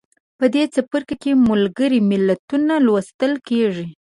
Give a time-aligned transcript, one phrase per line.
[0.37, 3.87] په دې څپرکي کې ملګري ملتونه لوستل کیږي.